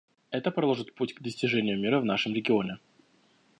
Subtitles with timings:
[0.31, 2.79] Это проложит путь к достижению мира в нашем регионе.